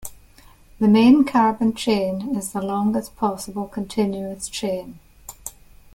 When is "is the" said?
2.35-2.61